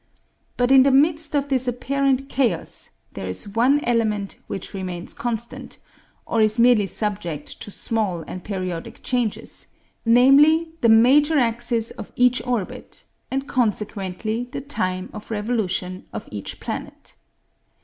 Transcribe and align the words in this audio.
But 0.57 0.71
in 0.71 0.81
the 0.81 0.89
midst 0.89 1.35
of 1.35 1.49
this 1.49 1.67
apparant 1.67 2.27
chaos, 2.27 2.89
there 3.13 3.27
is 3.27 3.49
one 3.49 3.83
element 3.85 4.37
which 4.47 4.73
remains 4.73 5.13
constant, 5.13 5.77
or 6.25 6.41
is 6.41 6.57
merely 6.57 6.87
subject 6.87 7.61
to 7.61 7.69
small 7.69 8.23
and 8.25 8.43
periodic 8.43 9.03
changes; 9.03 9.67
namely, 10.03 10.69
the 10.81 10.89
major 10.89 11.37
axis 11.37 11.91
of 11.91 12.11
each 12.15 12.41
orbit, 12.47 13.05
and 13.29 13.47
consequently 13.47 14.45
the 14.51 14.61
time 14.61 15.11
of 15.13 15.29
revolution 15.29 16.05
of 16.11 16.27
each 16.31 16.59
planet. 16.59 17.13